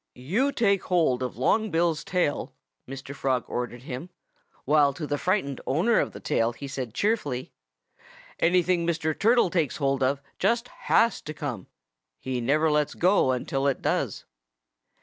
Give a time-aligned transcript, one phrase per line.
[0.15, 2.55] "You take hold of Long Bill's tail,"
[2.89, 3.13] Mr.
[3.13, 4.09] Frog ordered him,
[4.65, 7.51] while to the frightened owner of the tail he said cheerfully,
[8.39, 9.13] "Anything Mr.
[9.15, 11.67] Turtle takes hold of just has to come.
[12.17, 14.25] He never lets go until it does."